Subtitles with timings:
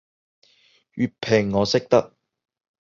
[0.95, 2.15] 粵拼我識得